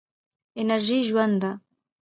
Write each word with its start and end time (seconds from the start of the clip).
انرژي 0.61 0.99
ژوند 1.09 1.35
ده. 1.41 1.51